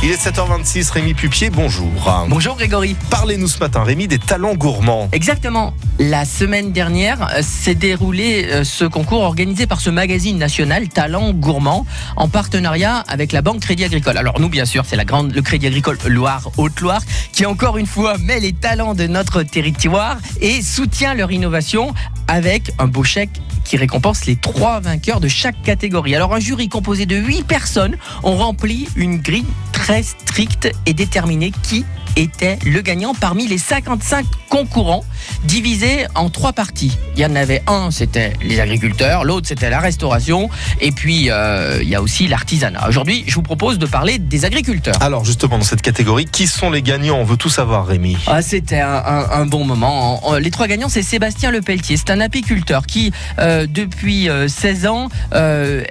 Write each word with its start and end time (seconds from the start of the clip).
Il 0.00 0.12
est 0.12 0.28
7h26, 0.28 0.92
Rémi 0.92 1.12
Pupier, 1.12 1.50
bonjour. 1.50 1.90
Bonjour 2.28 2.54
Grégory. 2.54 2.94
Parlez-nous 3.10 3.48
ce 3.48 3.58
matin, 3.58 3.82
Rémi, 3.82 4.06
des 4.06 4.20
talents 4.20 4.54
gourmands. 4.54 5.08
Exactement. 5.10 5.74
La 5.98 6.24
semaine 6.24 6.70
dernière 6.70 7.28
euh, 7.34 7.42
s'est 7.42 7.74
déroulé 7.74 8.46
euh, 8.48 8.62
ce 8.62 8.84
concours 8.84 9.22
organisé 9.22 9.66
par 9.66 9.80
ce 9.80 9.90
magazine 9.90 10.38
national 10.38 10.88
Talents 10.88 11.32
Gourmands 11.32 11.84
en 12.14 12.28
partenariat 12.28 12.98
avec 13.08 13.32
la 13.32 13.42
Banque 13.42 13.58
Crédit 13.58 13.82
Agricole. 13.82 14.16
Alors 14.18 14.38
nous, 14.38 14.48
bien 14.48 14.66
sûr, 14.66 14.84
c'est 14.86 14.94
la 14.94 15.04
grande, 15.04 15.34
le 15.34 15.42
Crédit 15.42 15.66
Agricole 15.66 15.98
Loire-Haute-Loire 16.06 17.02
qui 17.32 17.44
encore 17.44 17.76
une 17.76 17.86
fois 17.86 18.18
met 18.18 18.38
les 18.38 18.52
talents 18.52 18.94
de 18.94 19.08
notre 19.08 19.42
territoire 19.42 20.18
et 20.40 20.62
soutient 20.62 21.14
leur 21.14 21.32
innovation 21.32 21.92
avec 22.28 22.70
un 22.78 22.86
beau 22.86 23.02
chèque 23.02 23.40
qui 23.64 23.76
récompense 23.76 24.24
les 24.26 24.36
trois 24.36 24.80
vainqueurs 24.80 25.20
de 25.20 25.28
chaque 25.28 25.60
catégorie. 25.62 26.14
Alors 26.14 26.34
un 26.34 26.40
jury 26.40 26.68
composé 26.68 27.04
de 27.04 27.16
huit 27.16 27.44
personnes 27.46 27.96
ont 28.22 28.36
rempli 28.36 28.88
une 28.96 29.18
grille 29.18 29.44
très 29.88 30.02
stricte 30.02 30.70
et 30.84 30.92
déterminée 30.92 31.50
qui 31.62 31.86
était 32.18 32.58
le 32.66 32.80
gagnant 32.80 33.14
parmi 33.14 33.46
les 33.46 33.58
55 33.58 34.26
concurrents 34.50 35.04
divisés 35.44 36.06
en 36.14 36.30
trois 36.30 36.52
parties. 36.52 36.96
Il 37.14 37.20
y 37.20 37.26
en 37.26 37.36
avait 37.36 37.62
un, 37.66 37.90
c'était 37.90 38.32
les 38.42 38.60
agriculteurs, 38.60 39.24
l'autre, 39.24 39.46
c'était 39.46 39.70
la 39.70 39.78
restauration, 39.78 40.50
et 40.80 40.90
puis 40.90 41.30
euh, 41.30 41.78
il 41.82 41.88
y 41.88 41.94
a 41.94 42.02
aussi 42.02 42.26
l'artisanat. 42.26 42.88
Aujourd'hui, 42.88 43.24
je 43.26 43.34
vous 43.34 43.42
propose 43.42 43.78
de 43.78 43.86
parler 43.86 44.18
des 44.18 44.44
agriculteurs. 44.44 44.96
Alors 45.00 45.24
justement, 45.24 45.58
dans 45.58 45.64
cette 45.64 45.82
catégorie, 45.82 46.24
qui 46.24 46.46
sont 46.46 46.70
les 46.70 46.82
gagnants? 46.82 47.18
On 47.18 47.24
veut 47.24 47.36
tout 47.36 47.48
savoir, 47.48 47.86
Rémi. 47.86 48.16
Ah, 48.26 48.42
c'était 48.42 48.80
un, 48.80 49.46
bon 49.46 49.64
moment. 49.64 50.20
Les 50.40 50.50
trois 50.50 50.66
gagnants, 50.66 50.88
c'est 50.88 51.02
Sébastien 51.02 51.50
Lepelletier. 51.50 51.96
C'est 51.96 52.10
un 52.10 52.20
apiculteur 52.20 52.86
qui, 52.86 53.12
euh, 53.38 53.66
depuis 53.68 54.28
16 54.48 54.84
euh, 54.84 54.88
ans, 54.88 55.08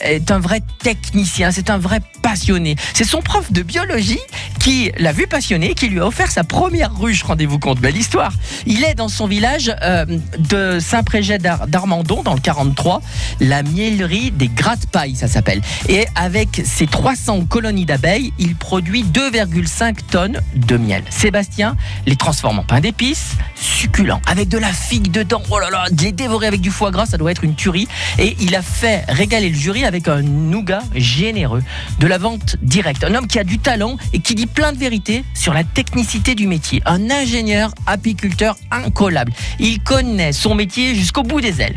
est 0.02 0.32
un 0.32 0.40
vrai 0.40 0.62
technicien, 0.80 1.52
c'est 1.52 1.70
un 1.70 1.78
vrai 1.78 2.02
passionné. 2.22 2.76
C'est 2.94 3.04
son 3.04 3.22
prof 3.22 3.52
de 3.52 3.62
biologie 3.62 4.20
qui 4.60 4.92
l'a 4.98 5.14
vu 5.14 5.28
passionné, 5.28 5.74
qui 5.74 5.88
lui 5.88 6.00
a 6.00 6.06
offert 6.06 6.17
sa 6.26 6.44
première 6.44 6.98
ruche. 6.98 7.22
Rendez-vous 7.24 7.60
compte, 7.60 7.80
belle 7.80 7.96
histoire. 7.96 8.34
Il 8.66 8.84
est 8.84 8.96
dans 8.96 9.08
son 9.08 9.28
village 9.28 9.74
euh, 9.84 10.06
de 10.40 10.80
Saint-Préget 10.80 11.38
d'Armandon, 11.38 12.24
dans 12.24 12.34
le 12.34 12.40
43, 12.40 13.02
la 13.40 13.62
miellerie 13.62 14.32
des 14.32 14.48
gratte-pailles, 14.48 15.16
ça 15.16 15.28
s'appelle. 15.28 15.62
Et 15.88 16.08
avec 16.16 16.64
ses 16.66 16.88
300 16.88 17.46
colonies 17.46 17.86
d'abeilles, 17.86 18.34
il 18.40 18.56
produit 18.56 19.04
2,5 19.04 19.98
tonnes 20.10 20.42
de 20.56 20.78
miel. 20.78 21.04
Sébastien 21.10 21.78
les 22.08 22.16
transforme 22.16 22.60
en 22.60 22.64
pain 22.64 22.80
d'épices, 22.80 23.36
succulent, 23.56 24.20
avec 24.28 24.50
de 24.50 24.58
la 24.58 24.72
figue 24.72 25.12
dedans. 25.12 25.44
Oh 25.52 25.60
là 25.60 25.70
là, 25.70 25.86
les 26.02 26.12
dévorer 26.12 26.48
avec 26.48 26.62
du 26.62 26.72
foie 26.72 26.90
gras, 26.90 27.06
ça 27.06 27.18
doit 27.18 27.32
être 27.32 27.44
une 27.44 27.56
tuerie. 27.56 27.88
Et 28.18 28.36
il 28.40 28.56
a 28.56 28.62
fait 28.62 29.06
régaler 29.08 29.50
le 29.50 29.56
jury 29.56 29.86
avec 29.86 30.08
un 30.08 30.22
nougat 30.22 30.82
généreux, 30.96 31.64
de 32.00 32.08
la 32.08 32.18
vente 32.18 32.56
directe. 32.62 33.04
Un 33.04 33.14
homme 33.14 33.28
qui 33.28 33.38
a 33.38 33.44
du 33.44 33.60
talent 33.60 33.98
et 34.14 34.20
qui 34.20 34.34
dit 34.34 34.48
plein 34.48 34.74
de 34.74 34.78
vérités 34.78 35.24
sur 35.36 35.54
la 35.54 35.64
technicité 35.64 36.07
du 36.08 36.48
métier. 36.48 36.82
Un 36.86 37.10
ingénieur 37.10 37.74
apiculteur 37.86 38.56
incollable. 38.72 39.34
Il 39.60 39.82
connaît 39.82 40.32
son 40.32 40.56
métier 40.56 40.96
jusqu'au 40.96 41.24
bout 41.24 41.42
des 41.42 41.62
ailes. 41.62 41.76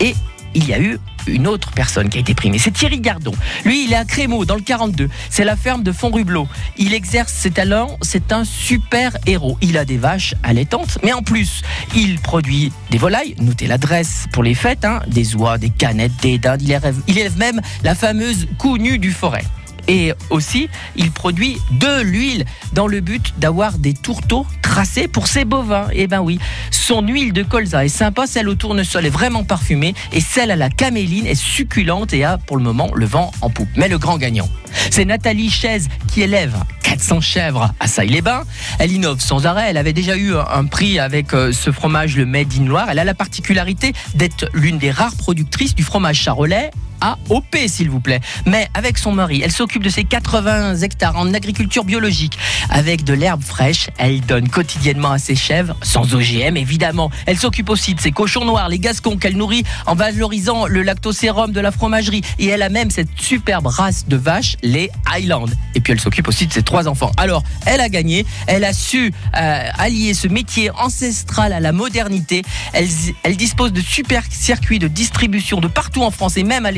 Et 0.00 0.14
il 0.54 0.66
y 0.66 0.72
a 0.72 0.80
eu 0.80 0.98
une 1.26 1.46
autre 1.46 1.70
personne 1.72 2.08
qui 2.08 2.16
a 2.16 2.20
été 2.22 2.34
primée. 2.34 2.58
C'est 2.58 2.70
Thierry 2.70 3.00
Gardon. 3.00 3.32
Lui, 3.64 3.84
il 3.84 3.92
est 3.92 3.96
à 3.96 4.04
Crémeau, 4.06 4.46
dans 4.46 4.54
le 4.54 4.62
42. 4.62 5.10
C'est 5.28 5.44
la 5.44 5.56
ferme 5.56 5.82
de 5.82 5.92
Font-Rublot. 5.92 6.48
Il 6.78 6.94
exerce 6.94 7.32
ses 7.32 7.50
talents. 7.50 7.98
C'est 8.00 8.32
un 8.32 8.44
super 8.44 9.16
héros. 9.26 9.58
Il 9.60 9.76
a 9.76 9.84
des 9.84 9.98
vaches 9.98 10.34
allaitantes, 10.42 10.98
mais 11.04 11.12
en 11.12 11.22
plus, 11.22 11.62
il 11.94 12.18
produit 12.18 12.72
des 12.90 12.98
volailles. 12.98 13.36
Notez 13.40 13.66
l'adresse 13.66 14.26
pour 14.32 14.42
les 14.42 14.54
fêtes. 14.54 14.84
Hein, 14.84 15.00
des 15.06 15.36
oies, 15.36 15.58
des 15.58 15.70
canettes, 15.70 16.16
des 16.22 16.38
dindes. 16.38 16.62
Il 16.62 16.70
élève, 16.70 16.96
il 17.06 17.30
même 17.36 17.60
la 17.84 17.94
fameuse 17.94 18.48
cou 18.58 18.78
nue 18.78 18.98
du 18.98 19.12
forêt. 19.12 19.44
Et 19.88 20.12
aussi, 20.30 20.68
il 20.96 21.10
produit 21.10 21.58
de 21.72 22.02
l'huile 22.02 22.44
dans 22.72 22.86
le 22.86 23.00
but 23.00 23.34
d'avoir 23.38 23.78
des 23.78 23.94
tourteaux 23.94 24.46
tracés 24.62 25.08
pour 25.08 25.26
ses 25.26 25.44
bovins. 25.44 25.88
Et 25.92 26.02
eh 26.02 26.06
ben 26.06 26.20
oui, 26.20 26.38
son 26.70 27.06
huile 27.06 27.32
de 27.32 27.42
colza 27.42 27.84
est 27.84 27.88
sympa, 27.88 28.26
celle 28.26 28.48
au 28.48 28.54
tournesol 28.54 29.06
est 29.06 29.10
vraiment 29.10 29.44
parfumée 29.44 29.94
et 30.12 30.20
celle 30.20 30.50
à 30.50 30.56
la 30.56 30.70
caméline 30.70 31.26
est 31.26 31.34
succulente 31.34 32.12
et 32.12 32.24
a 32.24 32.38
pour 32.38 32.56
le 32.56 32.62
moment 32.62 32.90
le 32.94 33.06
vent 33.06 33.32
en 33.40 33.50
poupe. 33.50 33.68
Mais 33.76 33.88
le 33.88 33.98
grand 33.98 34.18
gagnant, 34.18 34.48
c'est 34.90 35.04
Nathalie 35.04 35.50
Chaise 35.50 35.88
qui 36.08 36.22
élève 36.22 36.54
400 36.82 37.20
chèvres 37.20 37.72
à 37.78 37.86
Saille-les-Bains. 37.86 38.44
Elle 38.78 38.92
innove 38.92 39.20
sans 39.20 39.46
arrêt. 39.46 39.66
Elle 39.68 39.76
avait 39.76 39.92
déjà 39.92 40.16
eu 40.16 40.34
un 40.34 40.64
prix 40.64 40.98
avec 40.98 41.34
euh, 41.34 41.52
ce 41.52 41.70
fromage, 41.70 42.16
le 42.16 42.26
Made 42.26 42.52
in 42.58 42.64
Loire. 42.64 42.88
Elle 42.90 42.98
a 42.98 43.04
la 43.04 43.14
particularité 43.14 43.92
d'être 44.14 44.48
l'une 44.54 44.78
des 44.78 44.90
rares 44.90 45.14
productrices 45.16 45.74
du 45.74 45.82
fromage 45.82 46.20
charolais 46.20 46.70
AOP, 47.00 47.56
s'il 47.66 47.90
vous 47.90 48.00
plaît. 48.00 48.20
Mais 48.46 48.68
avec 48.74 48.98
son 48.98 49.12
mari, 49.12 49.40
elle 49.44 49.52
s'occupe 49.52 49.82
de 49.82 49.88
ses 49.88 50.04
80 50.04 50.76
hectares 50.76 51.16
en 51.16 51.32
agriculture 51.34 51.84
biologique. 51.84 52.38
Avec 52.70 53.04
de 53.04 53.14
l'herbe 53.14 53.42
fraîche, 53.42 53.90
elle 53.98 54.20
donne 54.20 54.48
quotidiennement 54.48 55.12
à 55.12 55.18
ses 55.18 55.34
chèvres, 55.34 55.76
sans 55.82 56.14
OGM 56.14 56.56
évidemment. 56.56 57.10
Elle 57.26 57.38
s'occupe 57.38 57.70
aussi 57.70 57.94
de 57.94 58.00
ses 58.00 58.12
cochons 58.12 58.44
noirs, 58.44 58.68
les 58.68 58.78
gascons 58.78 59.16
qu'elle 59.16 59.36
nourrit 59.36 59.64
en 59.86 59.94
valorisant 59.94 60.66
le 60.66 60.82
lactosérum 60.82 61.52
de 61.52 61.60
la 61.60 61.70
fromagerie. 61.70 62.22
Et 62.38 62.46
elle 62.46 62.62
a 62.62 62.68
même 62.68 62.90
cette 62.90 63.08
superbe 63.20 63.66
race 63.66 64.06
de 64.06 64.16
vaches, 64.16 64.56
les 64.62 64.90
Highland. 65.12 65.50
Et 65.74 65.80
puis 65.80 65.92
elle 65.92 66.00
s'occupe 66.00 66.28
aussi 66.28 66.46
de 66.46 66.52
ses 66.52 66.62
trois 66.62 66.88
enfants. 66.88 67.12
Alors, 67.16 67.42
elle 67.66 67.80
a 67.80 67.88
gagné, 67.88 68.26
elle 68.46 68.64
a 68.64 68.72
su 68.72 69.12
euh, 69.36 69.68
allier 69.78 70.14
ce 70.14 70.28
métier 70.28 70.70
ancestral 70.70 71.52
à 71.52 71.60
la 71.60 71.72
modernité. 71.72 72.42
Elle, 72.72 73.36
dispose 73.36 73.72
de 73.72 73.80
super 73.80 74.22
circuits 74.30 74.78
de 74.78 74.88
distribution 74.88 75.60
de 75.60 75.68
partout 75.68 76.02
en 76.02 76.10
France 76.10 76.36
et 76.36 76.42
même 76.42 76.66
à 76.66 76.70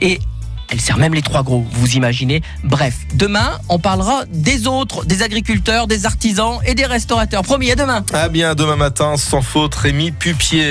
et 0.00 0.20
elle 0.68 0.80
sert 0.80 0.98
même 0.98 1.14
les 1.14 1.22
trois 1.22 1.42
gros, 1.42 1.64
vous 1.70 1.94
imaginez. 1.94 2.42
Bref, 2.64 2.94
demain, 3.14 3.58
on 3.68 3.78
parlera 3.78 4.24
des 4.32 4.66
autres, 4.66 5.04
des 5.04 5.22
agriculteurs, 5.22 5.86
des 5.86 6.06
artisans 6.06 6.58
et 6.66 6.74
des 6.74 6.86
restaurateurs. 6.86 7.42
Promis, 7.42 7.70
à 7.70 7.76
demain. 7.76 8.04
À 8.12 8.28
bien 8.28 8.54
demain 8.54 8.76
matin, 8.76 9.16
sans 9.16 9.42
faute, 9.42 9.74
Rémi 9.74 10.10
Pupier. 10.10 10.64